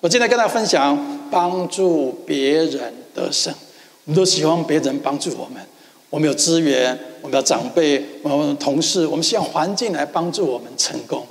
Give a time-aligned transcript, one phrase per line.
[0.00, 0.96] 我今天跟大家分享
[1.28, 3.52] 帮助别人得胜。
[4.04, 5.60] 我们都喜欢别人帮助我们，
[6.08, 11.26] 我们有资源，我们的长辈，我们的同事，我们希望环境来帮助我们成功。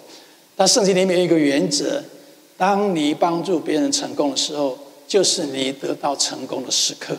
[0.57, 2.03] 但圣经里面有一个原则：
[2.57, 4.77] 当你帮助别人成功的时候，
[5.07, 7.15] 就是你得到成功的时刻。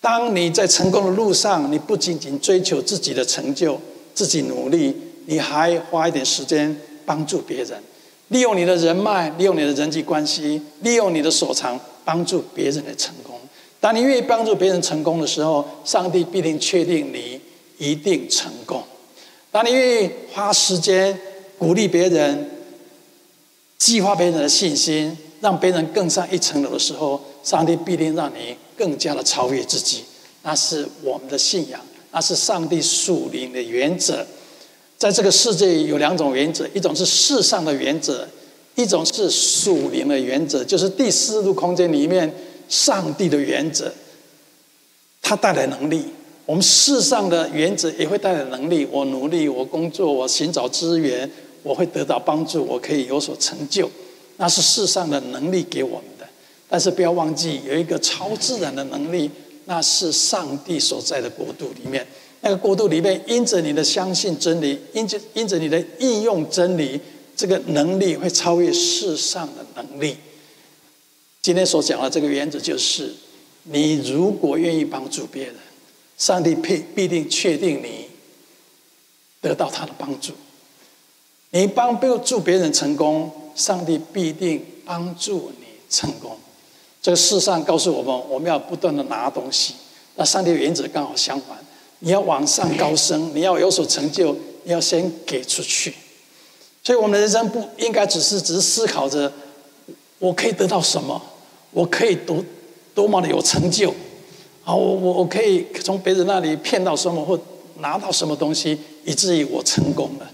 [0.00, 3.80] 当你在成功的路上，你不仅仅追求自己的成就、
[4.12, 4.92] 自己努力，
[5.26, 7.80] 你还花一点时间帮助别人。
[8.28, 13.38] 利用你的人脉，利用你的人际关系，利用你的所长，帮助别人的成功。
[13.80, 17.40] 当你愿意帮助别人成功的时候，上帝必定确定你
[17.78, 18.82] 一定成功。
[19.50, 21.18] 当你愿意花时间
[21.58, 22.50] 鼓励别人，
[23.78, 30.04] 激发别人的信心，让别人更上一层楼的时候，上帝必定让你更加的超越自己。
[30.42, 34.26] 那是我们的信仰，那是上帝属灵的原则。
[34.98, 38.26] 在这个世界有两种原则，一种是世上的原则，
[38.74, 42.30] 一种是属灵的原则，就是第四度空间里面
[42.68, 43.92] 上帝的原则。
[45.22, 46.02] 它带来能力，
[46.44, 48.86] 我们世上的原则也会带来能力。
[48.90, 51.30] 我努力，我工作，我寻找资源，
[51.62, 53.88] 我会得到帮助，我可以有所成就。
[54.38, 56.26] 那是世上的能力给我们的，
[56.68, 59.30] 但是不要忘记有一个超自然的能力，
[59.66, 62.04] 那是上帝所在的国度里面。
[62.40, 67.00] 那个国度里面，因着你的相信真理，因着因着你的应用真理，
[67.36, 70.16] 这个能力会超越世上的能力。
[71.42, 73.12] 今天所讲的这个原则就是：
[73.64, 75.54] 你如果愿意帮助别人，
[76.16, 78.08] 上帝必必定确定你
[79.40, 80.32] 得到他的帮助。
[81.50, 86.36] 你帮助别人成功，上帝必定帮助你成功。
[87.00, 89.74] 这个世上告诉我们，我们要不断的拿东西，
[90.16, 91.56] 那上帝原则刚好相反。
[92.00, 95.94] 你要往上高升，你要有所成就，你要先给出去。
[96.84, 99.30] 所以，我们的人生不应该只是只是思考着
[100.18, 101.20] 我可以得到什么，
[101.70, 102.42] 我可以多
[102.94, 103.90] 多么的有成就，
[104.64, 107.38] 啊，我我我可以从别人那里骗到什么或
[107.78, 110.30] 拿到什么东西，以至于我成功了。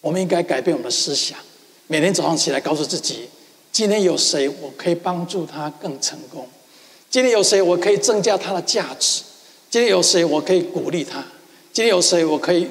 [0.00, 1.38] 我们应该改变我们的思想，
[1.86, 3.28] 每天早上起来告诉自己：
[3.72, 6.46] 今天有谁我可以帮助他更成功？
[7.10, 9.22] 今天有谁我可以增加他的价值？
[9.72, 11.24] 今天有谁我可以鼓励他？
[11.72, 12.68] 今天有谁我可以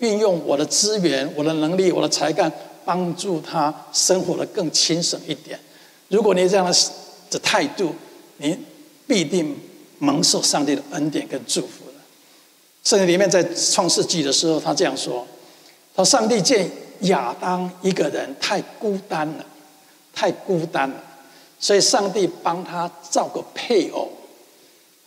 [0.00, 2.52] 运用我的资源、我的能力、我的才干，
[2.84, 5.56] 帮助他生活得更轻省一点？
[6.08, 6.76] 如果你这样的
[7.30, 7.94] 的态度，
[8.38, 8.58] 你
[9.06, 9.56] 必定
[10.00, 12.02] 蒙受上帝的恩典跟祝福了。
[12.82, 15.24] 圣经里面在创世纪的时候，他这样说
[15.94, 16.68] ：“他说上帝见
[17.02, 19.46] 亚当一个人太孤单了，
[20.12, 20.96] 太孤单了，
[21.60, 24.10] 所以上帝帮他造个配偶。”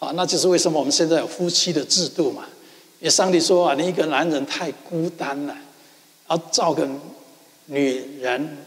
[0.04, 2.46] 啊，那就是为什么我们现在有夫妻的制度嘛？
[3.00, 5.56] 因为上帝说啊，你一个男人太孤单了，
[6.30, 6.88] 要造个
[7.66, 8.58] 女人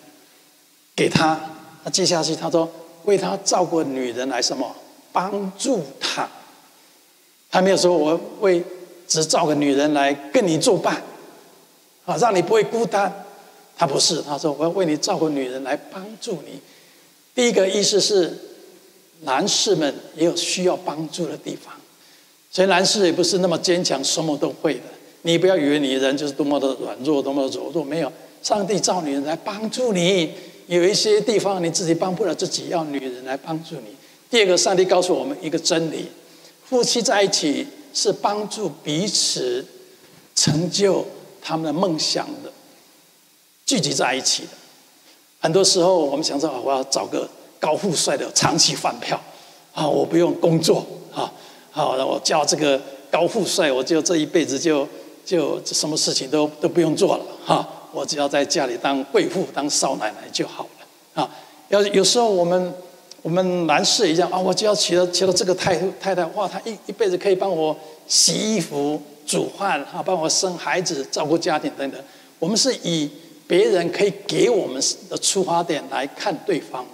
[0.95, 1.41] 给他。
[1.85, 2.69] 那接下去他说，
[3.05, 4.75] 为他造个女人来什么？
[5.13, 6.29] 帮助他。
[7.51, 8.63] 他没有说我为
[9.07, 11.03] 只造个女人来跟你作伴，
[12.05, 13.25] 啊，让你不会孤单。
[13.77, 16.61] 他不是，他说我要为你造个女人来帮助你。
[17.35, 18.39] 第一个意思是。
[19.26, 21.75] 男士们也有需要帮助的地方，
[22.50, 24.82] 所以男士也不是那么坚强，什么都会的。
[25.22, 28.12] 你不要以为你人就是多么的软弱，多么的柔弱，没有。
[28.41, 30.31] 上帝造女人来帮助你，
[30.69, 33.97] 有一些地方你自己帮不了自己，要女人来帮助你。
[34.31, 36.06] 第二个，上帝告诉我们一个真理：
[36.64, 39.66] 夫妻在一起是帮助彼此
[40.37, 41.04] 成就
[41.43, 42.53] 他们的梦想的，
[43.64, 44.50] 聚集在一起的。
[45.41, 47.28] 很多时候，我们想说啊，我要找个。
[47.59, 49.21] 高富帅的长期饭票，
[49.72, 50.84] 啊，我不用工作，
[51.15, 51.33] 啊，
[51.71, 52.81] 好，那我叫这个
[53.11, 54.87] 高富帅，我就这一辈子就
[55.25, 61.31] 就什么事情都都不用做了，哈，我只要在家里当贵妇、当少奶奶就好了，啊，
[61.69, 62.75] 要有时候我们
[63.22, 72.00] 我们男士一样啊，我只要娶了娶了这个太太太，哇，她一一辈子可以帮我洗衣服、煮饭，啊，帮我生孩子、照顾家庭等等。
[72.38, 73.11] 我们是以
[73.47, 76.84] 别人可以给我们的出发点来看对方。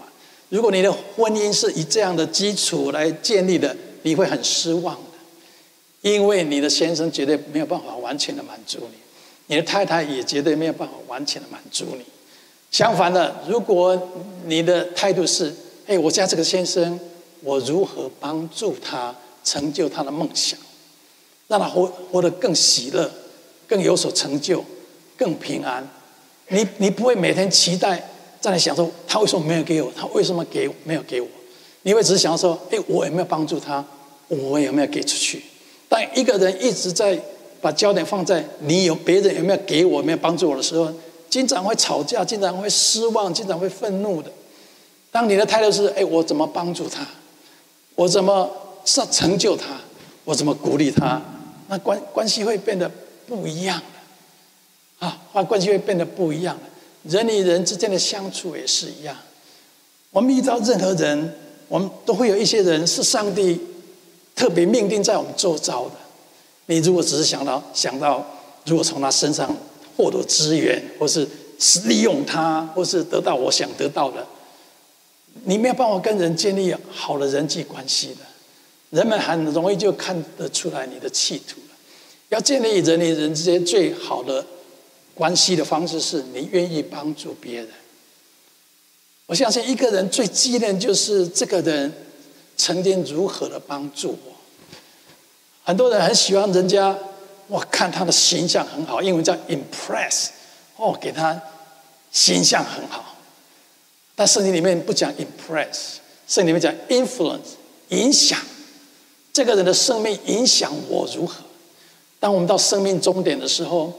[0.52, 5.18] 如果你的婚姻是以这样的基础来建立的，你会很失望的，
[6.02, 8.98] 因为你的先生绝对没有办法完全的满足你，
[9.46, 12.04] 你的太太也绝对没有办法完全的满足你。
[12.70, 13.98] 相反的，如果
[14.44, 15.50] 你的态度是，
[15.86, 17.00] 哎，我家这个先生，
[17.40, 20.58] 我如何帮助他成就他的梦想，
[21.48, 23.10] 让他活活得更喜乐，
[23.66, 24.62] 更有所成就，
[25.16, 25.88] 更平安，
[26.48, 28.10] 你你不会每天期待。
[28.42, 29.90] 再来想说，他为什么没有给我？
[29.96, 31.28] 他为什么给没有给我？
[31.82, 33.82] 你会只是想说，哎，我有没有帮助他？
[34.26, 35.42] 我有没有给出去？
[35.88, 37.16] 但一个人一直在
[37.60, 40.92] 把焦点放在你有别人有没有给我、没有帮助我的时候，
[41.30, 44.30] 经常会吵架，经常会失望，经常会愤怒的。
[45.12, 47.06] 当你的态度是“哎，我怎么帮助他？
[47.94, 48.50] 我怎么
[48.84, 49.66] 是成就他？
[50.24, 51.22] 我怎么鼓励他？”
[51.68, 52.90] 那关关系会变得
[53.26, 56.62] 不一样了啊，关关系会变得不一样了。
[57.04, 59.16] 人与人之间的相处也是一样。
[60.10, 61.34] 我们遇到任何人，
[61.68, 63.60] 我们都会有一些人是上帝
[64.34, 65.94] 特别命定在我们周遭的。
[66.66, 68.24] 你如果只是想到想到，
[68.66, 69.54] 如果从他身上
[69.96, 71.26] 获得资源，或是
[71.84, 74.26] 利用他，或是得到我想得到的。
[75.44, 78.20] 你没有办法跟人建立好的人际关系的，
[78.90, 81.74] 人们很容易就看得出来你的企图了。
[82.28, 84.44] 要建立人与人之间最好的
[85.14, 87.68] 关系的方式，是你愿意帮助别人。
[89.26, 91.92] 我相信一个人最纪念就是这个人
[92.56, 94.32] 曾经如何的帮助我。
[95.64, 96.96] 很多人很喜欢人家，
[97.46, 100.28] 我看他的形象很好，英文叫 impress，
[100.76, 101.40] 哦，给他
[102.10, 103.16] 形象很好。
[104.14, 107.54] 但圣经里面不讲 impress，圣经里面讲 influence，
[107.88, 108.38] 影响
[109.32, 111.36] 这个人的生命，影响我如何？
[112.18, 113.92] 当我们到生命终点的时候，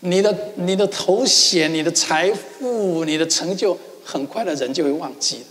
[0.00, 5.44] 你的你的头衔、你的财富、你的成就，很快的人就会忘记了。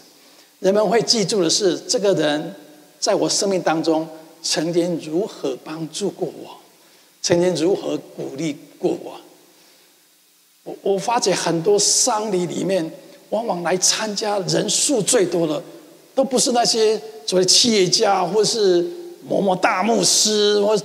[0.60, 2.56] 人们会记住的是，这个人
[3.00, 4.08] 在我生命当中
[4.42, 6.58] 曾经如何帮助过我，
[7.22, 9.20] 曾经如何鼓励过我。
[10.64, 12.92] 我我发觉很多丧礼里面。
[13.30, 15.62] 往往来参加人数最多的，
[16.16, 18.84] 都不是那些所谓企业家，或是
[19.28, 20.76] 某某大牧师，或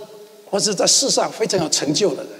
[0.50, 2.32] 或是在世上非常有成就的人。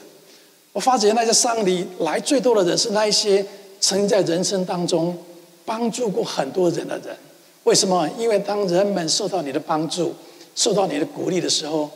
[0.75, 3.47] 我发觉那些丧礼来最多的人，是那一些
[3.81, 5.17] 曾经在人生当中
[5.65, 7.17] 帮助过很多人的人。
[7.63, 8.07] 为什么？
[8.19, 10.13] 因为当人们受到你的帮助，
[10.57, 11.89] 受到你的鼓励的时候，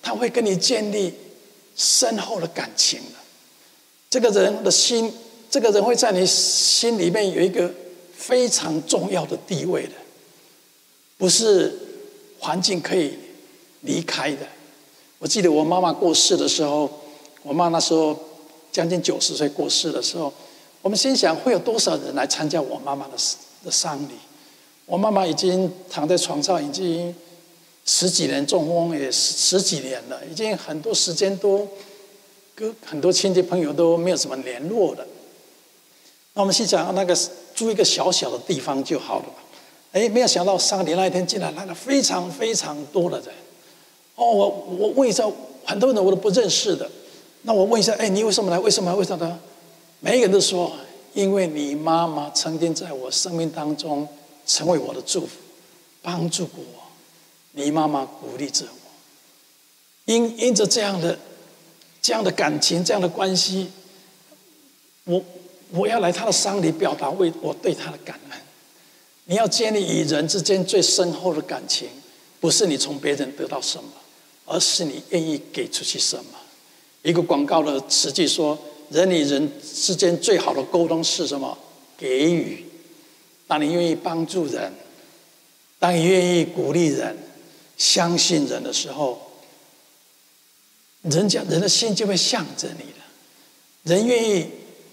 [0.00, 1.12] 他会跟你建立
[1.74, 3.16] 深厚的感情的。
[4.08, 5.12] 这个人的心。
[5.52, 7.68] 这个人会在你心里面有一个
[8.14, 9.94] 非常重要的地位的，
[11.18, 11.76] 不是
[12.38, 13.18] 环境可以
[13.80, 14.46] 离开的。
[15.18, 16.88] 我记得我妈妈过世的时候，
[17.42, 18.18] 我妈那时候
[18.70, 20.32] 将近九十岁过世的时候，
[20.82, 23.12] 我们心想会有多少人来参加我妈妈的
[23.64, 24.12] 的丧礼？
[24.86, 27.14] 我妈妈已经躺在床上已经
[27.84, 31.66] 十几年，中风也十十几年了，已经很多时间都
[32.54, 35.06] 跟很多亲戚朋友都没有什么联络了。
[36.34, 37.16] 那我们心想，那个
[37.54, 39.26] 租一个小小的地方就好了。
[39.92, 43.28] 哎，没有想到丧礼那一天竟然来了非常非常多的人。
[44.14, 44.48] 哦，我
[44.78, 45.24] 我问一下，
[45.64, 46.88] 很多人我都不认识的。
[47.42, 48.58] 那我问一下，哎，你为什么来？
[48.58, 48.96] 为什么来？
[48.96, 49.38] 为什么来？
[50.00, 50.72] 每个人都说，
[51.14, 54.08] 因为你妈妈曾经在我生命当中
[54.46, 55.32] 成为我的祝福，
[56.02, 56.82] 帮助过我。
[57.52, 58.90] 你妈妈鼓励着我。
[60.12, 61.18] 因因着这样的
[62.02, 63.70] 这样的感情，这样的关系，
[65.04, 65.22] 我。
[65.72, 68.38] 我要来他的丧礼，表达为我对他的感恩。
[69.26, 71.88] 你要建立与人之间最深厚的感情，
[72.40, 73.88] 不是你从别人得到什么，
[74.46, 76.39] 而是你愿意给出去什么。
[77.02, 78.58] 一个广告的词句说
[78.90, 81.56] ：“人与人之间最好的沟通是什么？
[81.96, 82.64] 给予。
[83.46, 84.72] 当你愿意帮助人，
[85.78, 87.16] 当你愿意鼓励人、
[87.76, 89.20] 相信人的时候，
[91.02, 93.94] 人家人的心就会向着你的。
[93.94, 94.46] 人愿意。”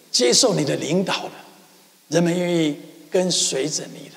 [0.09, 1.31] 接受你的领导了，
[2.07, 2.75] 人们愿意
[3.11, 4.15] 跟随着你的。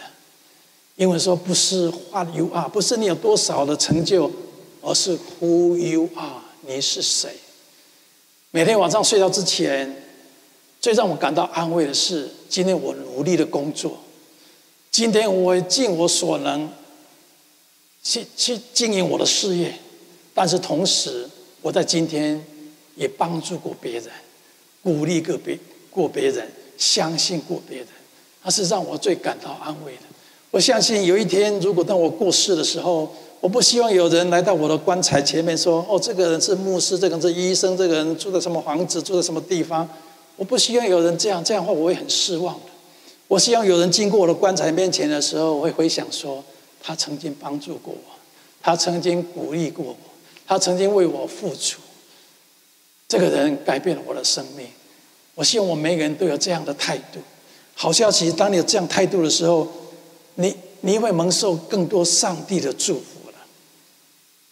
[0.97, 4.31] 英文说不是 What you are，不是你有多少的成就，
[4.81, 7.35] 而是 Who you are，你是谁？
[8.53, 9.97] 每天晚上睡觉之前，
[10.81, 13.97] 最让我感到安慰的是，今天我努力的工作，
[14.91, 16.69] 今天我尽我所能
[18.03, 19.73] 去去经营我的事业，
[20.35, 21.29] 但是同时
[21.63, 22.45] 我在今天
[22.97, 24.11] 也帮助过别人，
[24.83, 25.59] 鼓励个别。
[25.93, 27.89] 过别人，相信过别人，
[28.45, 30.03] 那是让我最感到安慰的。
[30.53, 39.89] 我相信有一天，如果当我过世的时候，我不希望有人来到我的棺材前面说：“哦，这个人是牧师，这个人是医生，这个人住在什么房子，住在什么地方。”
[40.37, 42.67] 我不希望有人这样，这样的话我会很失望的。
[43.29, 46.45] 我希望有人经过我的棺材面前的时候，我会回想说
[46.83, 48.13] ：“他曾经帮助过我，
[48.63, 49.97] 他曾经鼓励过我，
[50.47, 51.81] 他曾经为我付出。”
[53.09, 54.67] 这个人改变了我的生命。
[55.35, 57.21] 我希望我们每个人都有这样的态度。
[57.75, 59.67] 好消息，当你有这样态度的时候，
[60.35, 63.20] 你你会蒙受更多上帝的祝福。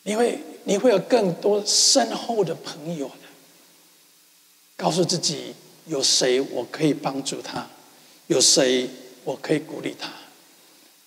[0.09, 3.29] 你会你会有更多深厚的朋友的。
[4.75, 5.53] 告诉自己，
[5.87, 7.67] 有谁我可以帮助他？
[8.29, 8.89] 有谁
[9.25, 10.09] 我可以鼓励他？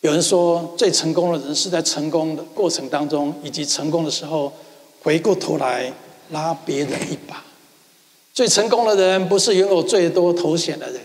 [0.01, 4.53] 有人说，最成功的人是在成功的过程当中，以及成功的时候，
[5.01, 5.91] 回过头来
[6.29, 7.43] 拉别人一把。
[8.35, 11.01] 最成功的人不是拥有最多头衔的人，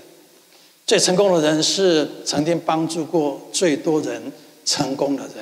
[0.86, 4.30] 最成功的人是曾经帮助过最多人
[4.66, 5.36] 成功的人。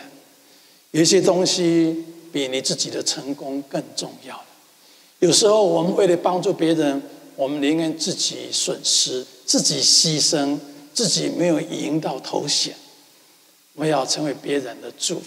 [0.92, 2.04] 有一些东西
[2.34, 4.42] 比你自己的成功更重要。
[5.20, 7.00] 有时候我们为了帮助别人，
[7.36, 10.58] 我们宁愿自己损失、自己牺牲、
[10.92, 12.74] 自己没有赢到头衔。
[13.74, 15.26] 我们要成为别人的祝福。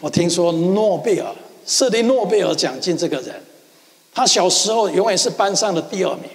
[0.00, 1.34] 我听说诺贝尔
[1.66, 3.34] 设立诺贝尔奖金这个人，
[4.14, 6.30] 他小时候永远是班上的第二名。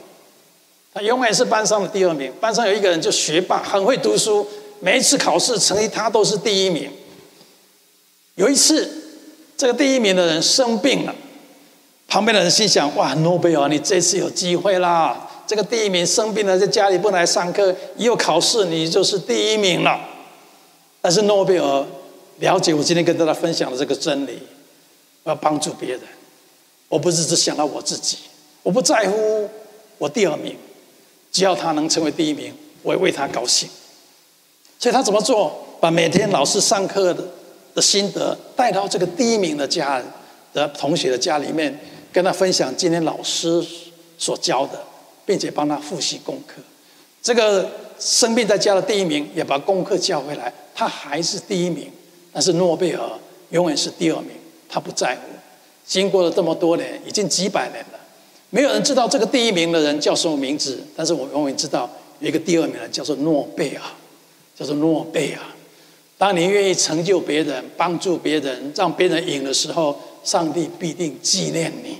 [0.93, 2.31] 他永远是班上的第二名。
[2.41, 4.45] 班上有一个人就学霸，很会读书，
[4.81, 6.91] 每一次考试成绩他都是第一名。
[8.35, 8.89] 有一次，
[9.55, 11.13] 这个第一名的人生病了，
[12.07, 15.29] 旁边的人心想：哇，诺贝尔，你这次有机会啦！
[15.45, 19.99] 这个第一名生病了，在家里不来上课，以后考试你就是第一名了。
[21.01, 21.85] 但是诺贝尔
[22.39, 24.39] 了解我今天跟大家分享的这个真理，
[25.23, 26.01] 我要帮助别人，
[26.87, 28.17] 我不是只想到我自己，
[28.63, 29.49] 我不在乎
[29.97, 30.55] 我第二名。
[31.31, 33.67] 只要他能成为第一名，我也为他高兴。
[34.79, 35.55] 所以他怎么做？
[35.81, 37.27] 把每天老师上课的
[37.73, 40.01] 的心得带到这个第一名的家
[40.53, 41.77] 的同学的家里面，
[42.11, 43.63] 跟他分享今天老师
[44.17, 44.81] 所教的，
[45.25, 46.61] 并且帮他复习功课。
[47.21, 51.89] 这个生病在家的第一名也把功课教回来，他还是第一名。
[52.31, 53.01] 但是诺贝尔
[53.51, 54.31] 永远是第二名，
[54.67, 55.21] 他不在乎。
[55.85, 57.99] 经过了这么多年，已经几百年了。
[58.49, 61.89] 没有人知道这个第一名的人叫什么名字，但是我永远知道
[62.19, 63.81] 有一个第二名的叫做诺贝尔，
[64.55, 65.39] 叫做诺贝尔。
[66.23, 71.97] 当你愿意成就别人、帮助别人、让别人赢的时候，上帝必定纪念你，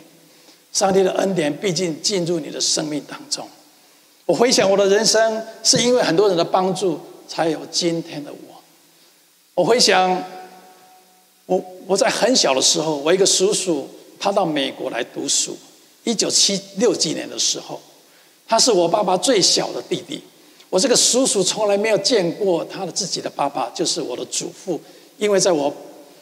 [0.71, 3.45] 上帝的恩典必定进入你的生命当中。
[4.25, 8.63] 我回想我的人生，是因为很多人的帮助，才有今天的我。
[9.55, 10.23] 我回想，
[11.45, 15.57] 我我在很小的时候，我一个叔叔他到美国来读书。
[16.05, 17.77] 一九七六几年的时候，
[18.47, 20.23] 他是我爸爸最小的弟弟。
[20.73, 24.81] 我这个叔叔从来没有见过他的自己的爸爸，就是我的祖父。
[25.19, 25.71] 因为在我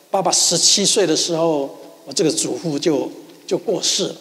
[0.10, 3.10] 爸爸十七岁的时候，我这个祖父就
[3.48, 4.16] 就过世了，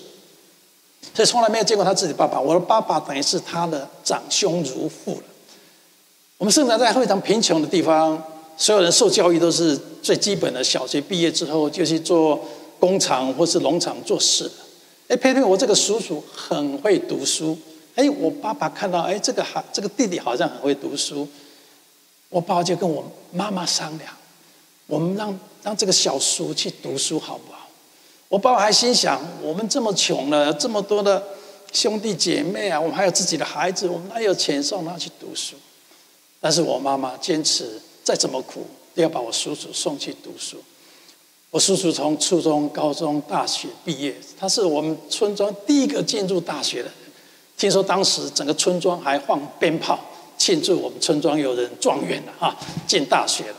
[1.12, 2.40] 所以从来没有见过他自己爸爸。
[2.40, 5.22] 我的爸爸等于是他的长兄如父了。
[6.38, 8.22] 我们生长在非常贫穷的地方，
[8.56, 12.40] 所有人受教育都是最基本的，小学毕业之后就去做
[12.78, 14.48] 工厂或是农场做事。
[15.08, 17.58] 哎，偏偏我这个叔叔很会读书。
[17.94, 21.26] 哎，我爸爸看到，哎，这个好，这个弟弟好像很会读书。
[22.28, 24.12] 我爸爸就跟我妈妈商量，
[24.86, 27.68] 我们让让这个小叔去读书好不好？
[28.28, 31.20] 我爸爸还心想，我们这么穷了，这么多的
[31.72, 35.56] 兄弟姐妹啊，我们还有自己的孩子，我们哪有钱送他去读书？
[36.40, 40.56] 但是我妈妈坚持，再怎么苦，都要把我叔叔送去读书。
[41.50, 46.90] 我叔叔从初中、高中、大学毕业，他是我们村庄第一个进入大学的。
[47.60, 50.00] 听说当时整个村庄还放鞭炮
[50.38, 53.56] 庆祝我们村庄有人状元了哈，进大学了。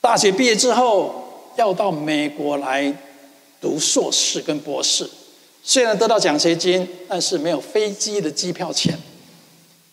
[0.00, 1.12] 大学毕业之后
[1.56, 2.96] 要到美国来
[3.60, 5.10] 读硕士跟博士，
[5.64, 8.96] 虽然得到奖学金，但是没有飞机的机票钱。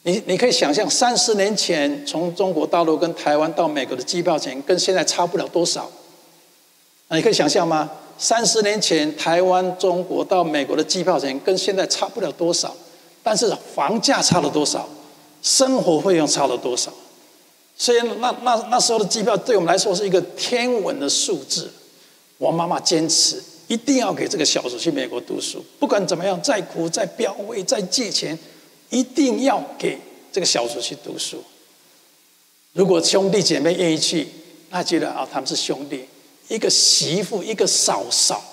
[0.03, 5.89] 你你可以想象，三十年前从中国大陆跟台湾到美国的机票钱，跟现在差不了多少。
[7.09, 7.89] 你可以想象吗？
[8.19, 12.75] 三十年前，台湾、中国到美国的机票钱跟现在差不了多少，
[13.23, 14.87] 但是房价差了多少，
[15.41, 16.91] 生活费用差了多少？
[17.77, 21.71] 所以那那那时候的机票对我们来说是一个天文的数字。
[22.37, 28.37] 我妈妈坚持一定要给这个小叔去美国读书，不管怎么样，再苦再飙位再借钱，
[28.89, 29.97] 一定要给
[30.29, 31.41] 这个小叔去读书。
[32.73, 34.27] 如果兄弟姐妹愿意去，
[34.69, 36.05] 那觉得啊，他们是兄弟。
[36.49, 38.43] 一个媳妇，一个嫂嫂，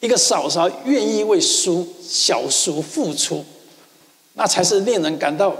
[0.00, 3.44] 一个嫂嫂愿意为叔小叔付出，
[4.34, 5.54] 那才是令人感到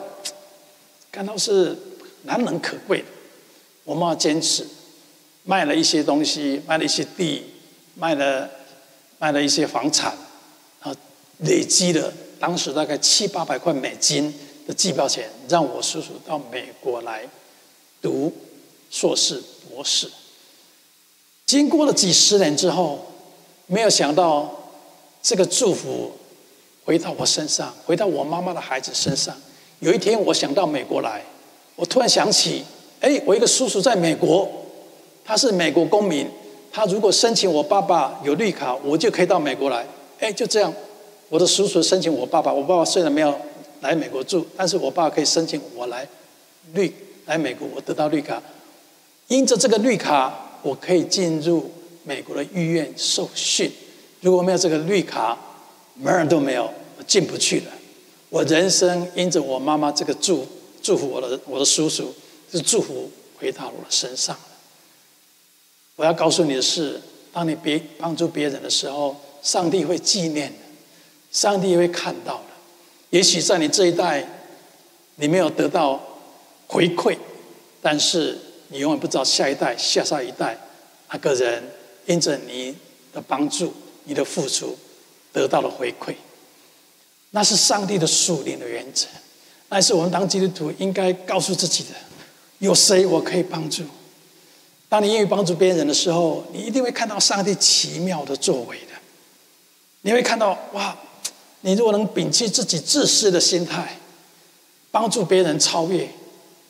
[1.11, 1.77] 感到是
[2.23, 3.07] 难能可贵的。
[3.83, 4.65] 我们要坚持，
[5.43, 7.43] 卖了一些东西，卖了一些地，
[7.95, 8.49] 卖了
[9.19, 10.17] 卖了一些房产，
[10.81, 10.95] 啊，
[11.39, 14.33] 累积了当时大概七八百块美金
[14.65, 17.29] 的机票钱，让我叔叔到美国来
[18.01, 18.33] 读
[18.91, 20.09] 硕士、博士。
[21.49, 22.99] 经过了几十年之后，
[23.69, 24.55] 没有想到
[25.23, 26.13] 这个祝福
[26.85, 29.35] 回到我身上，回到我妈妈的孩子身上。
[29.79, 31.23] 有一天，我想到美国来，
[31.75, 32.63] 我突然想起，
[33.01, 34.47] 哎，我一个叔叔在美国，
[35.25, 36.29] 他是美国公民，
[36.71, 39.87] 他如果申请我爸爸有绿卡，我就可以到美国来。
[40.19, 40.71] 哎，就这样，
[41.31, 43.35] 我的叔叔申请我爸爸，我爸爸虽然没有
[43.81, 46.07] 来美国住，但是我爸爸可以申请我来
[46.75, 48.43] 绿来美国，我得到绿卡，
[49.29, 50.45] 因着这个绿卡。
[50.63, 51.71] 我可以进入
[52.05, 53.71] 美国的医院受训。
[54.21, 55.39] 如果没有这个绿卡，
[55.95, 57.73] 门儿都没有，我进不去了。
[58.31, 60.47] 我人生因着我妈妈这个祝
[60.83, 62.15] 祝福我的我的叔叔，
[62.51, 64.37] 是祝福回到我的身上。
[65.97, 67.01] 我要告诉你的是，
[67.33, 70.59] 当你别帮助别人的时候，上帝会纪念的，
[71.33, 72.45] 上帝会看到的。
[73.11, 74.27] 也许在你这一代，
[75.17, 76.01] 你没有得到
[76.67, 77.17] 回馈，
[77.81, 80.59] 但是你永远不知道下一代、下下一代，
[81.11, 81.63] 那个人
[82.07, 82.75] 因着你
[83.13, 83.73] 的帮助、
[84.05, 84.77] 你的付出，
[85.33, 86.15] 得到了回馈。
[87.31, 89.07] 那是上帝的属灵的原则，
[89.69, 91.91] 那是我们当基督徒应该告诉自己的：
[92.59, 93.83] 有谁我可以帮助？
[94.89, 98.93] 当你愿意帮助别人的时候，你一定会看到上帝奇妙的作为的。
[100.03, 100.97] 你会看到哇，
[101.61, 103.99] 你如果能摒弃自己自私的心态，
[104.91, 106.09] 帮助别人超越，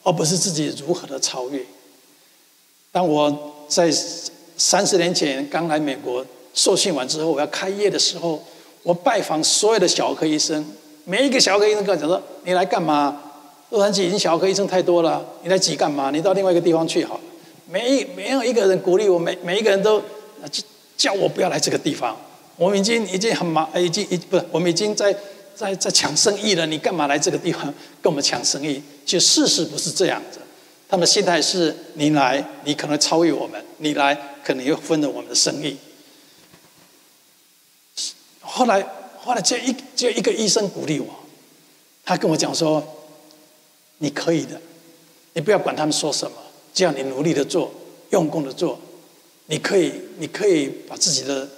[0.03, 1.65] 而不是自己如何的超越。
[2.91, 3.91] 当我在
[4.57, 8.43] 三十年前刚来美国受训完之后，我要开业的时候，
[8.83, 10.65] 我拜访所有的小儿科医生，
[11.05, 13.21] 每一个小儿科医生跟我讲说：“你来干嘛？
[13.71, 16.11] 洛杉矶已经小儿科医生太多了，你来挤干嘛？
[16.11, 17.21] 你到另外一个地方去好了。”
[17.71, 20.03] 没一没有一个人鼓励我，每每一个人都
[20.97, 22.17] 叫我不要来这个地方。
[22.57, 25.15] 我们已经已经很忙，已经已不是我们已经在
[25.55, 26.67] 在在抢生意了。
[26.67, 27.63] 你干嘛来这个地方
[28.01, 28.83] 跟我们抢生意？
[29.05, 30.41] 其实事实不是这样子。
[30.89, 35.77] 他们的心态是：你来，你可能超越我们；你来，可能又分了我们的生意。
[38.41, 38.83] 后来
[39.19, 41.09] 后来，就一就一个医生鼓励我，
[42.05, 42.83] 他跟我讲说
[43.99, 44.59] ：“你可以的，
[45.35, 46.37] 你不要管他们说什么。”
[46.73, 47.73] 只要你努力的做，
[48.11, 48.79] 用功的做，
[49.47, 51.49] 你可以，你可以把自己的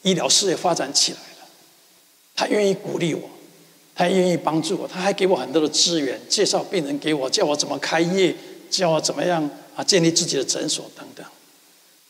[0.00, 1.48] 医疗事业发展起来了。
[2.34, 3.28] 他愿意鼓励我，
[3.94, 8.34] 他愿意帮助我，他还给我很多的资源，介绍病人给我，叫我怎么开业，
[8.72, 11.24] 教我怎么样啊建立自己的诊所等等。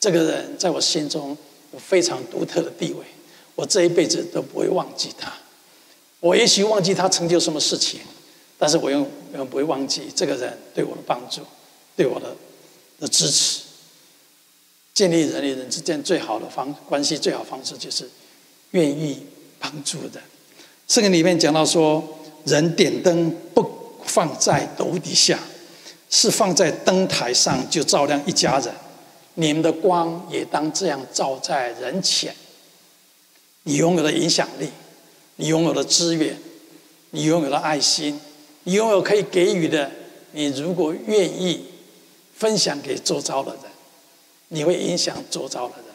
[0.01, 1.37] 这个人在我心中
[1.73, 3.05] 有非常独特的地位，
[3.55, 5.31] 我这一辈子都不会忘记他。
[6.21, 8.01] 我也许忘记他成就什么事情，
[8.57, 11.43] 但是我永远不会忘记这个人对我的帮助，
[11.97, 12.35] 对我的。
[13.01, 13.63] 的支持，
[14.95, 18.09] 建立人与人之间最好的方关系，最好方式就是
[18.71, 19.27] 愿意
[19.59, 20.21] 帮助的。
[20.87, 23.69] 圣经里面讲到说，人点灯不
[24.05, 25.37] 放在斗底下，
[26.13, 28.73] 是放在灯台上，就照亮一家人。
[29.35, 32.33] 你们的光也当这样照在人前。
[33.65, 34.69] 你拥有的影响力，
[35.35, 36.39] 你拥有的资源，
[37.11, 38.21] 你拥有的爱心，
[38.63, 39.91] 你拥有可以给予的，
[40.31, 41.67] 你如果愿意。
[42.35, 43.61] 分享给周遭的人，
[44.49, 45.87] 你会影响周遭的人，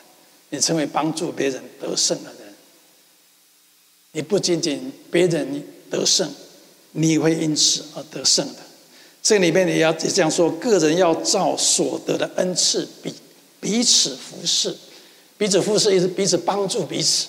[0.49, 2.53] 你成为帮助别人得胜的人。
[4.13, 6.32] 你不仅仅别人得胜，
[6.91, 8.60] 你会因此而得胜的。
[9.28, 13.13] 这里面你要这样说：个人要照所得的恩赐彼
[13.60, 14.74] 彼此服侍，
[15.38, 17.28] 彼此服侍也是彼此帮助彼此，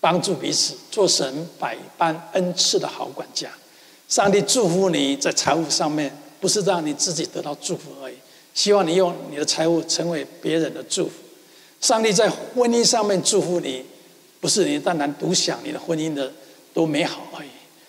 [0.00, 3.48] 帮助彼此，做神百般恩赐的好管家。
[4.08, 8.14] 上帝祝福你在财务上面，不是让你自己得到祝福而已。
[8.52, 11.12] 希望你用你的财物成为别人的祝福。
[11.80, 13.84] 上帝在婚姻上面祝福你，
[14.40, 16.32] 不是你单单独享你的婚姻的
[16.72, 17.48] 多美好而已，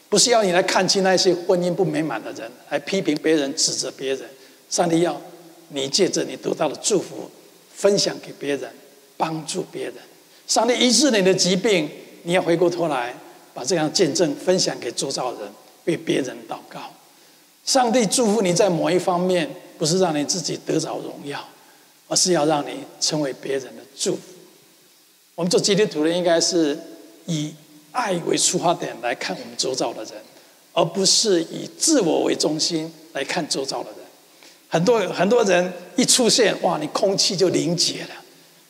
[0.10, 4.22] 不是要你来看清那些婚姻不美满的人，来批评别人、指责别人。
[4.70, 5.20] 上帝要
[5.70, 7.30] 你借着你得到的祝福，
[7.74, 8.70] 分享给别人，
[9.18, 9.96] 帮助别人。
[10.48, 11.90] 上帝医治你的疾病，
[12.24, 13.14] 你要回过头来
[13.54, 15.42] 把这样见证分享给周遭人，
[15.86, 16.92] 为别人祷告。
[17.66, 19.50] 上帝祝福你在某一方面。
[19.78, 21.46] 不是让你自己得着荣耀，
[22.08, 24.22] 而是要让你成为别人的祝福。
[25.36, 26.80] 我们做基督徒的，应该是
[27.26, 27.54] 以
[27.96, 30.14] 爱为出发点来看我们周遭的人，
[30.74, 34.00] 而不是以自我为中心来看周遭的人。
[34.68, 38.10] 很多很多人一出现，哇，你空气就凝结了。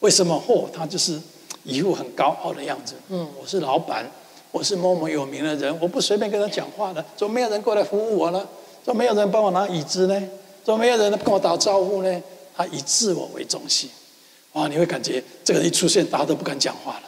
[0.01, 0.39] 为什么？
[0.47, 1.19] 嚯、哦，他就是
[1.63, 2.93] 一副很高傲的样子。
[3.09, 4.09] 嗯，我是老板，
[4.51, 7.03] 我是某某有名的人，我不随便跟他讲话的。
[7.17, 8.47] 怎么没有人过来服务我呢？
[8.83, 10.21] 怎么没有人帮我拿椅子呢？
[10.63, 12.21] 怎么没有人跟我打招呼呢？
[12.55, 13.89] 他以自我为中心，
[14.53, 14.67] 哇！
[14.67, 17.03] 你会感觉这个人一出现，大家都不敢讲话了。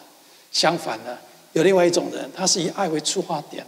[0.51, 1.17] 相反的，
[1.57, 3.65] 有另外一种人，他是以爱为出发点，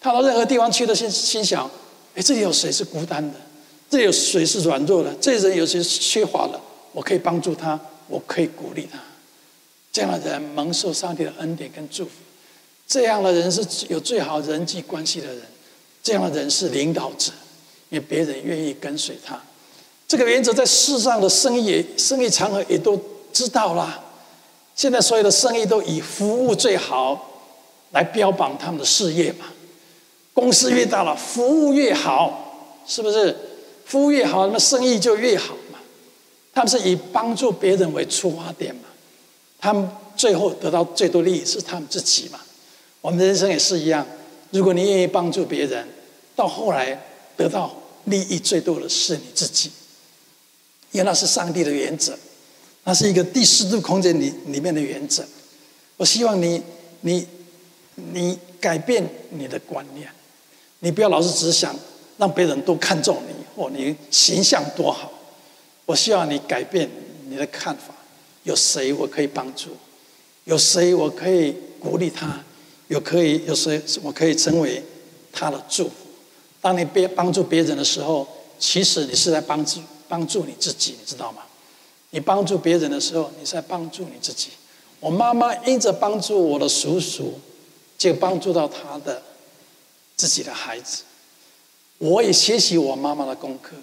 [0.00, 1.68] 他到任何地方去都心心想：
[2.14, 3.38] 哎，这里有谁是孤单的？
[3.90, 5.12] 这里有谁是软弱的？
[5.20, 6.60] 这里人有些缺乏的？
[6.92, 8.98] 我可以帮助他，我可以鼓励他。
[9.92, 12.10] 这样的人蒙受上帝的恩典跟祝福。
[12.86, 15.42] 这样的人是有最好人际关系的人。
[16.02, 17.32] 这样的人是领导者。
[17.90, 19.38] 因为别人愿意跟随他，
[20.08, 22.98] 这个原则在世上的生意、生意场合也都
[23.34, 24.01] 知道了。
[24.74, 27.30] 现在所有的生意都以服务最好
[27.92, 29.46] 来标榜他们的事业嘛。
[30.34, 33.36] 公司越大了，服务越好，是不是？
[33.84, 35.78] 服务越好，那么生意就越好嘛。
[36.54, 38.82] 他们是以帮助别人为出发点嘛。
[39.60, 42.40] 他们最后得到最多利益是他们自己嘛。
[43.02, 44.06] 我们人生也是一样，
[44.50, 45.86] 如果你愿意帮助别人，
[46.34, 46.98] 到后来
[47.36, 49.70] 得到利益最多的是你自己，
[50.92, 52.18] 因为那是上帝的原则，
[52.84, 55.24] 那是一个第四度空间里里面的原则。
[55.96, 56.60] 我希望你，
[57.02, 57.26] 你，
[57.94, 60.08] 你改变你的观念，
[60.80, 61.74] 你不要老是只想
[62.18, 65.12] 让别人都看重你，或你形象多好。
[65.86, 66.90] 我希望你改变
[67.28, 67.94] 你的看法，
[68.42, 69.70] 有谁我可以帮助？
[70.44, 72.42] 有谁我可以鼓励他？
[72.88, 74.82] 有可以有谁我可以成为
[75.32, 75.94] 他的祝福？
[76.60, 78.26] 当你别帮助别人的时候，
[78.58, 81.42] 其实你是在帮助帮助你自己，你知道吗？
[82.12, 84.50] 你帮助别人的时候，你是在帮助你自己。
[85.00, 87.32] 我妈妈因着帮助我的叔叔，
[87.98, 89.20] 就帮助到他的
[90.14, 91.02] 自己的孩子。
[91.98, 93.74] 我也学习我妈妈的功课。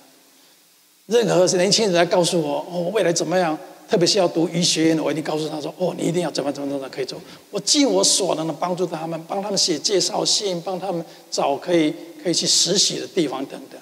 [1.07, 3.57] 任何年轻人来告诉我哦，未来怎么样，
[3.89, 7.19] 特别是要读医学院的，我一定告诉他说哦，你一定要怎么怎么怎么可以做。
[7.49, 11.91] 我尽我所能的帮助他们，帮他们写介绍信，帮他们找可以
[12.23, 13.81] 可以去实习的地方等等。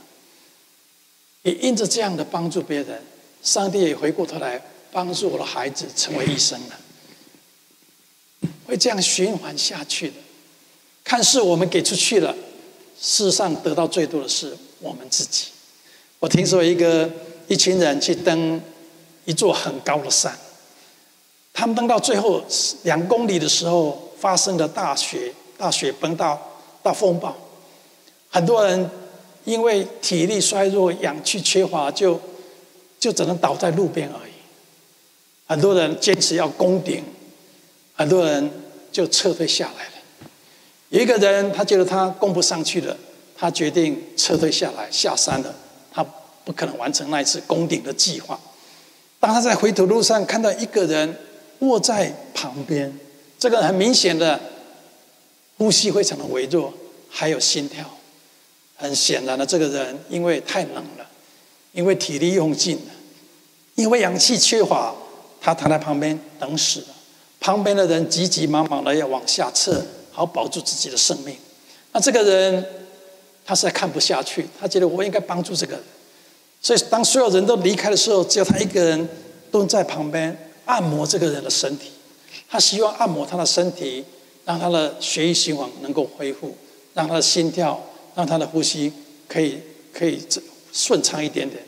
[1.44, 3.02] 也因着这样的帮助别人，
[3.42, 6.80] 上帝也回过头来帮助我的孩子成为医生了。
[8.66, 10.16] 会这样循环下去的。
[11.04, 12.36] 看似我们给出去了，
[13.00, 15.46] 事实上得到最多的是我们自己。
[16.20, 17.10] 我听说一个
[17.48, 18.62] 一群人去登
[19.24, 20.38] 一座很高的山，
[21.54, 22.44] 他们登到最后
[22.84, 26.38] 两公里的时候，发生了大雪、大雪崩、大
[26.84, 27.34] 大风暴，
[28.30, 28.90] 很多人
[29.46, 32.20] 因为体力衰弱、氧气缺乏，就
[33.08, 34.32] 就只能倒在路边而已。
[35.48, 37.02] 很多人坚持要攻顶。
[37.96, 38.52] 很多人
[38.92, 39.92] 就撤退下来了。
[40.90, 42.96] 有一个人，他觉得他攻不上去了，
[43.36, 45.56] 他决定撤退下来，下山了。
[45.90, 46.06] 他
[46.44, 48.38] 不可能完成那一次攻顶的计划。
[49.22, 51.18] 当他在回头路上看到一个人
[51.60, 52.94] 卧在旁边，
[53.40, 54.38] 这个很明显的
[55.58, 56.74] 呼吸非常的微弱，
[57.10, 57.90] 还有心跳。
[58.76, 61.10] 很显然的，这个人因为太冷了，
[61.72, 62.92] 因为体力用尽了，
[63.78, 64.92] 因为氧气缺乏，
[65.40, 66.84] 他躺在旁边等死。
[67.40, 69.80] 旁边的人急急忙忙的要往下撤，
[70.12, 71.38] 好保住自己的生命。
[71.92, 72.66] 那这个人
[73.46, 75.84] 他实在看不下去，他觉得我应该帮助这个人。
[76.60, 79.08] 所以当所有人都离开的时候，只有他一个人
[79.52, 80.36] 蹲在旁边
[80.66, 81.92] 按摩这个人的身体。
[82.50, 84.04] 他希望按摩他的身体，
[84.44, 86.58] 让他的血液循环能够恢复，
[86.96, 87.80] 让他的心跳，
[88.16, 88.92] 让他的呼吸
[89.28, 89.60] 可以
[89.94, 90.42] 可以这
[90.74, 91.62] 顺畅一点点。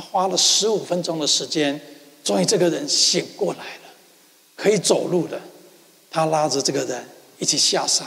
[0.00, 1.80] 花了十五分钟的时间，
[2.22, 3.88] 终于这个人醒过来了。
[4.56, 5.40] 可以走路了，
[6.10, 7.04] 他拉着这个人
[7.38, 8.06] 一起下山，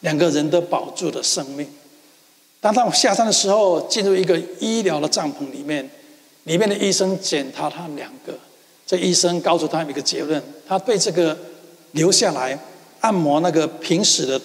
[0.00, 1.68] 两个人都保住了生命。
[2.60, 5.88] 当他们下山的时候，进入一个医疗的帐篷里面，
[6.44, 8.32] 里面的医生检查他们两个。
[8.86, 11.38] 这医生告诉他们一个结论：他对这个
[11.92, 12.58] 留下来
[13.00, 14.40] 按摩那个平死的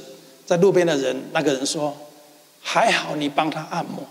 [0.46, 1.96] 在路边的人，那个人说
[2.62, 4.06] ：“还好你帮他按摩，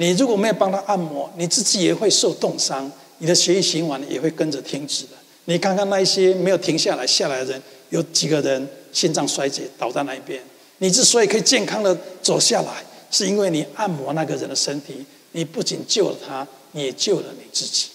[0.00, 5.10] 你如果没有帮他按摩，你自己也会受冻伤，你的血液循环也会跟着停止的。”
[5.46, 10.40] 你看看那一些没有停下来下来的人，有几个人心脏衰竭倒在那一边？
[10.78, 17.88] 你之所以可以健康的走下来，是因为你按摩那个人的身体，你不仅救了他，你也救了你自己。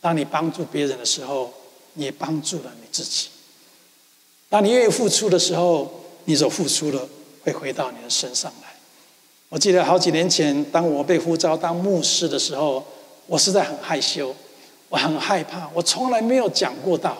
[0.00, 1.52] 当你帮助别人的时候，
[1.92, 3.26] 你也帮助了你自己。
[4.48, 7.06] 当你愿意付出的时候，你所付出的
[7.42, 8.67] 会回到你的身上来。
[9.48, 12.84] 我记得好几年前，当我被呼召当牧师的时候，
[13.26, 14.34] 我实在很害羞。
[14.90, 17.14] 我很害怕，我从来没有讲过道，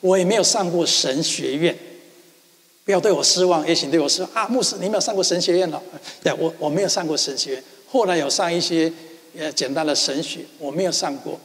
[0.00, 1.76] 我也没有上过神学院。
[2.84, 4.46] 不要对我失望，也请对我失望啊！
[4.46, 5.82] 牧师，你没有上过神学院了？
[6.22, 8.92] 对，我我没有上过神学院，后来有上一些
[9.36, 11.36] 呃简单的神学，我没有上过。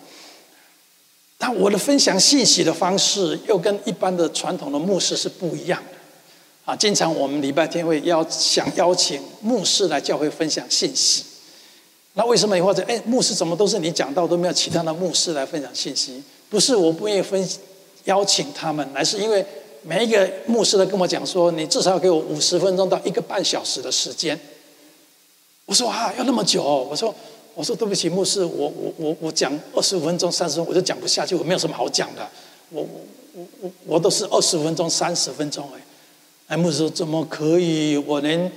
[1.39, 5.94] 但我的分享信息的方式又跟一般的传统的牧师是不一样的
[6.65, 6.75] 啊！
[6.75, 11.23] 经常我们礼拜天会邀想邀请牧师来教会分享信息。
[12.13, 16.23] 那为什么你或者哎，牧师怎么都是你讲到，都没有其他的牧师来分享信息？
[16.49, 17.47] 不是我不愿意分
[18.05, 19.45] 邀请他们，乃是因为
[19.83, 24.39] 每一个牧师都跟我讲说，你至少要给我五十分钟到一个半小时的时间。
[25.67, 26.63] 我说啊，要那么久？
[26.63, 27.13] 我说
[27.53, 32.27] 我说对不起，牧师，我我我我讲二十五分钟、三十分钟我就讲不下去，我没有什么好讲的。
[32.71, 32.87] 我我
[33.33, 35.79] 我我我都是二十五分钟、三十分钟哎。
[36.47, 37.97] 哎，牧师说怎么可以？
[37.97, 38.51] 我连。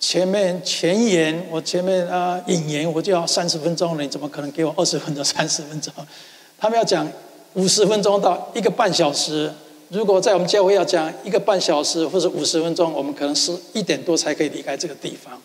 [0.00, 5.90] 前面前言，我前面啊引言，我就要三十分钟了，你怎么可能给我二十分钟、三十分钟？
[6.58, 7.10] 他们要讲
[7.54, 9.50] 五十分钟到一个半小时。
[9.88, 15.40] 如果在我们教会要讲一个半小时或者五十分钟，我们可能是一点多才可以离开这个地方。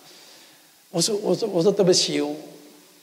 [0.91, 2.35] 我说，我说，我说对不起，我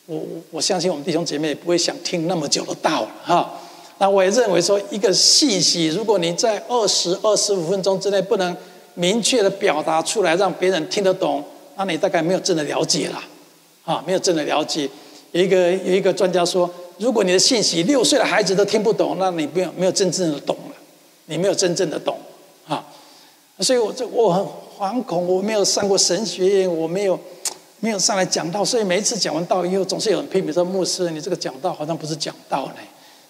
[0.05, 3.51] 我我相信我们弟兄姐妹也不会想听那么久的道了哈。
[3.96, 8.55] 那我也认为说，一个信息，如果你在二十二十五分钟之内不能
[8.97, 11.45] 明确的表达出来，让别人听得懂，
[11.77, 13.23] 那你大概没有真的了解了，
[13.85, 14.89] 啊，没有真的了解。
[15.33, 20.75] 有一个有一个专家说，如果你的信息六岁的孩子都听不懂，那你没有没有真正的懂了，
[21.27, 22.17] 你没有真正的懂，
[22.67, 22.83] 啊，
[23.61, 24.43] 所以我这我很
[24.79, 27.21] 惶恐，我没有上过神学院，我没有
[27.81, 32.77] 没有上来讲道，所以每一次讲完道以后，总是有人批评说，牧师，你这个讲道好像不是讲道呢，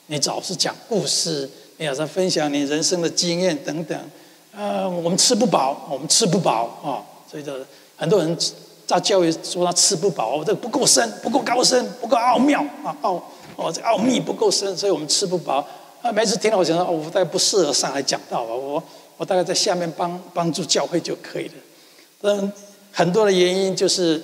[0.06, 3.98] 你总是讲故事，你好像分享你人生的经验等等。
[4.56, 7.54] 呃，我们吃不饱，我们吃不饱啊、所以这
[7.94, 8.36] 很多人
[8.86, 13.22] 在教育说他吃不饱，这不够深，不够高深，不够奥妙啊，奥
[13.56, 15.66] 哦，这奥秘不够深，所以我们吃不饱。
[16.00, 18.82] 啊，每次听到我讲说，哦，我大概不适合上来讲道吧，我
[19.18, 21.54] 我大概在下面帮帮助教会就可以了。
[22.22, 22.50] 嗯，
[22.92, 24.22] 很多的原因就是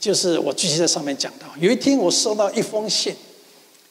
[0.00, 1.46] 就是我继续在上面讲道。
[1.60, 3.14] 有一天我收到一封信，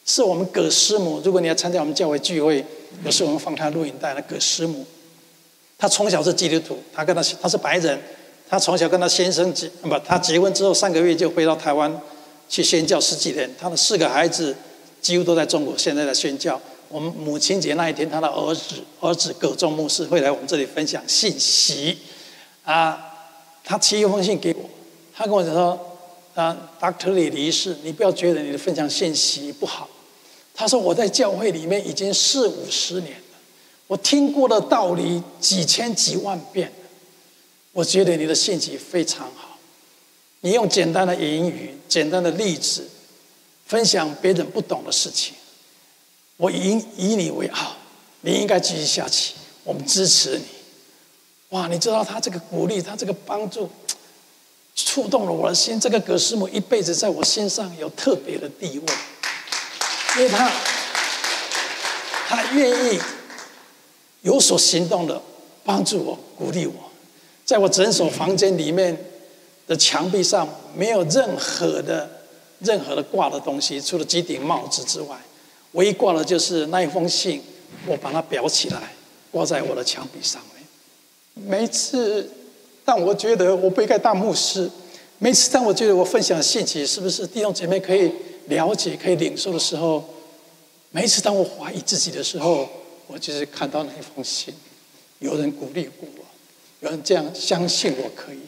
[0.04, 2.64] 是我们葛师母，如果你要参加我们教会聚会，
[3.04, 4.84] 有时我们放他录影带的葛师母。
[5.78, 7.98] 他从小是基督徒，他跟他他是白人，
[8.48, 12.00] 他从小跟他先生结不，他结婚之后三个月就回到台湾
[12.48, 13.50] 去宣教十几年。
[13.58, 14.56] 他的四个孩子
[15.02, 16.58] 几乎都在中国，现在在宣教。
[16.88, 21.98] 我们母亲节那一天，他的儿子儿子葛仲牧师会来我们这里分享信息。
[22.64, 22.98] 啊，
[23.62, 24.70] 他寄一封信给我，
[25.14, 25.78] 他跟我讲说
[26.34, 27.12] ：“啊，Dr.
[27.12, 29.88] 李李医师，你不要觉得你的分享信息不好。”
[30.54, 33.20] 他说：“我在教会里面已经四五十年。”
[33.88, 36.72] 我听过的道理几千几万遍，
[37.72, 39.58] 我觉得你的信息非常好。
[40.40, 42.88] 你用简单的言语、简单的例子
[43.64, 45.34] 分享别人不懂的事情，
[46.36, 47.76] 我以以你为傲，
[48.22, 49.34] 你应该继续下去。
[49.62, 50.44] 我们支持你。
[51.50, 53.70] 哇，你知道他这个鼓励，他这个帮助，
[54.74, 55.78] 触动了我的心。
[55.78, 58.94] 这个葛师母一辈子在我心上有特别的地位，
[60.16, 60.50] 因为他
[62.28, 63.00] 他愿意。
[64.26, 65.22] 有所行动的
[65.64, 66.74] 帮助我、鼓励我，
[67.44, 68.96] 在我诊所房间里面
[69.68, 72.10] 的墙壁上没有任何的、
[72.58, 75.16] 任何的挂的东西，除了几顶帽子之外，
[75.72, 77.40] 唯一挂的就是那一封信，
[77.86, 78.92] 我把它裱起来，
[79.30, 81.46] 挂在我的墙壁上面。
[81.46, 82.28] 每一次
[82.84, 84.68] 当我觉得我不应该当牧师，
[85.20, 88.10] 每次当我觉得我分享的信息是不是弟兄姐妹可以
[88.46, 90.02] 了解、可以领受的时候，
[90.90, 92.68] 每一次当我怀疑自己的时候。
[93.08, 94.52] 我就是看到那一封信，
[95.20, 96.24] 有人鼓励过我，
[96.80, 98.40] 有人这样相信我可以，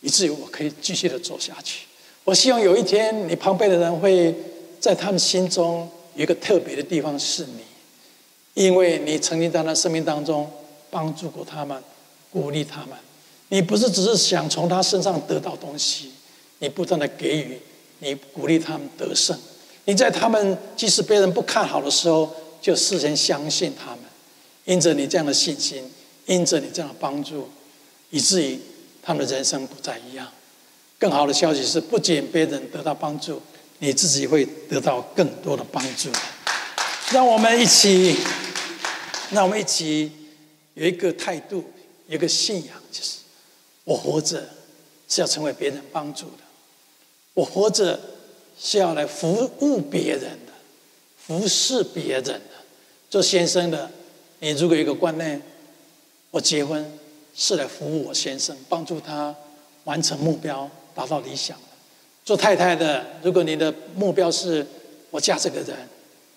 [0.00, 1.86] 以至于我可以继续的走下去。
[2.22, 4.32] 我希望有一天，你旁边的人会
[4.78, 10.48] 在他们心中有一个特别的地方是你，因为你曾经在他生命当中
[10.88, 11.82] 帮助过他们，
[12.30, 12.90] 鼓励他们。
[13.48, 16.12] 你不是只是想从他身上得到东西，
[16.60, 17.58] 你不断的给予，
[17.98, 19.36] 你鼓励他们得胜。
[19.86, 22.32] 你在他们即使别人不看好的时候。
[22.60, 24.00] 就事先相信他们，
[24.64, 25.90] 因着你这样的信心，
[26.26, 27.48] 因着你这样的帮助，
[28.10, 28.58] 以至于
[29.02, 30.28] 他们的人生不再一样。
[30.98, 33.40] 更好的消息是，不仅别人得到帮助，
[33.78, 36.10] 你自己会得到更多的帮助。
[37.10, 38.16] 让我们一起，
[39.30, 40.12] 让我们一起
[40.74, 41.64] 有一个态度，
[42.06, 43.18] 有一个信仰，就是
[43.84, 44.48] 我活着
[45.08, 46.42] 是要成为别人帮助的，
[47.32, 47.98] 我活着
[48.60, 50.49] 是要来服务别人的，
[51.26, 52.40] 服侍别人的。
[53.08, 53.90] 做先生的，
[54.38, 55.40] 你如果有一个观念，
[56.30, 56.98] 我结婚
[57.34, 59.34] 是来服务我先生，帮助他
[59.84, 61.56] 完成目标，达到理想。
[62.24, 64.64] 做太太的，如果你的目标是
[65.10, 65.76] 我嫁这个人，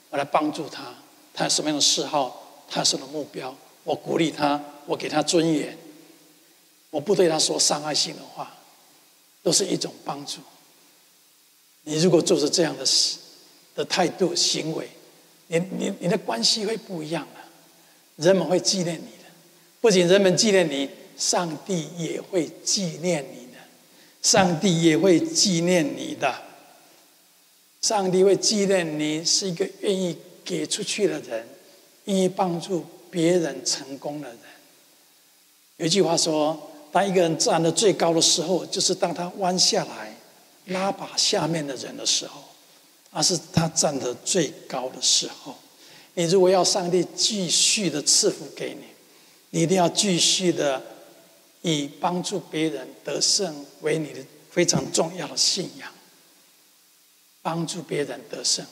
[0.09, 0.93] 我来帮助他，
[1.33, 5.77] 他有什么样的嗜好，他有什么目标，我鼓励他，我给他尊严，
[6.89, 8.55] 我不对他说伤害性的话，
[9.43, 10.39] 都是一种帮助。
[11.83, 13.17] 你如果做着这样的事
[13.75, 14.87] 的态度行为。
[15.47, 17.41] 你你你的关系会不一样了，
[18.15, 19.29] 人们会纪念你的，
[19.81, 23.59] 不仅人们纪念你，上帝也会纪念你的，
[24.21, 26.33] 上帝也会纪念你的，
[27.81, 31.45] 上帝会纪念你是一个愿意给出去的人，
[32.05, 34.37] 愿意帮助别人成功的人。
[35.77, 40.15] 有一句话说，当一个人站得最高的时候，就是当他弯下来
[40.67, 42.42] 拉拔下面的人的时候。
[43.13, 45.55] 而是他站得最高的时候。
[46.15, 48.85] 你如果要上帝继续的赐福给你，
[49.51, 50.81] 你一定要继续的
[51.61, 55.89] 以帮助别人得胜为你的非常重要的信仰。
[57.41, 58.65] 帮助别人得胜，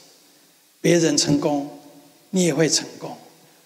[0.80, 1.80] 别人成功，
[2.30, 3.18] 你也会成功。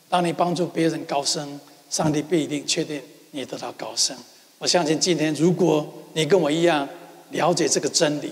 [0.09, 1.59] 当你帮助别人高升，
[1.89, 4.17] 上帝必定确定你得到高升。
[4.57, 6.87] 我相信今天，如果你跟我一样
[7.31, 8.31] 了解这个真理。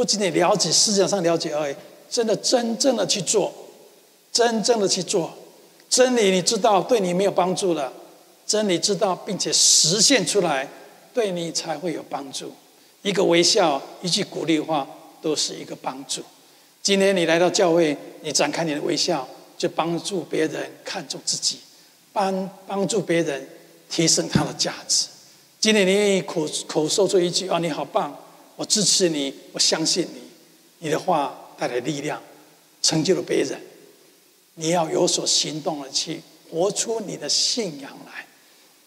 [0.00, 1.76] 不仅仅了解，思想上了解而已，
[2.08, 3.52] 真的真正的去做，
[4.32, 5.30] 真正的去做，
[5.90, 7.92] 真理你知道对你没有帮助了，
[8.46, 10.66] 真理知道，并且实现出来，
[11.12, 12.50] 对你才会有帮助。
[13.02, 14.88] 一个微笑，一句鼓励话，
[15.20, 16.22] 都是一个帮助。
[16.82, 21.58] 今天你来到教会，你展开你的微笑，就帮助别人看重自己，
[22.10, 23.46] 帮帮助别人
[23.90, 25.08] 提升他的价值。
[25.60, 28.18] 今天你愿意口口说出一句啊，你好棒，
[28.60, 30.20] 我支持你，我相信你，
[30.80, 32.22] 你的话带来力量，
[32.82, 33.58] 成就了别人。
[34.56, 36.20] 你要有所行动的去
[36.50, 38.26] 活出你的信仰来。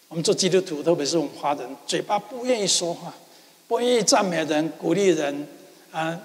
[0.06, 3.12] 我们做基督徒，特别是我们华人，嘴巴不愿意说话，
[3.66, 5.48] 不愿意赞美人、鼓励人，
[5.90, 6.20] 啊。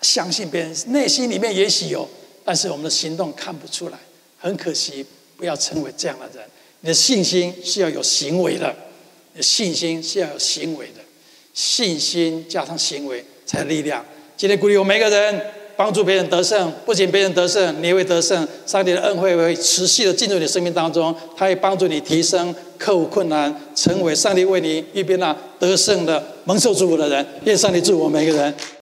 [0.00, 2.08] 相信别人，内心里面也许有，
[2.44, 3.98] 但是我们的行动看不出来，
[4.38, 5.04] 很可惜。
[5.36, 6.48] 不要成为这样的人。
[6.82, 8.72] 你的信心是要有行为的，
[9.32, 11.02] 你的信心是要有行为的，
[11.58, 14.00] 信心加上行为才有力量。
[14.36, 15.40] 今天鼓励我们每个人，
[15.76, 18.46] 帮助别人得胜，不仅别人得胜，你也会得胜。
[18.64, 27.26] 上帝的恩惠会持续的进入你生命当中，他会帮助你提升，克服困难，成为上帝为你预备那得胜的蒙受祝福的人。
[27.42, 28.54] 愿上帝祝福我们每个人。